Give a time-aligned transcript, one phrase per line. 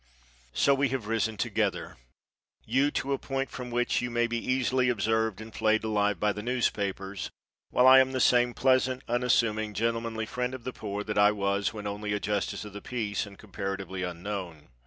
[0.53, 1.95] So we have risen together,
[2.65, 6.33] you to a point from which you may be easily observed and flayed alive by
[6.33, 7.29] the newspapers,
[7.69, 11.71] while I am the same pleasant, unassuming, gentlemanly friend of the poor that I was
[11.71, 14.69] when only a justice of the peace and comparatively unknown.